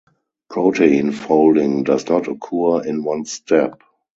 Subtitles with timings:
[0.49, 3.83] Protein folding does not occur in one step.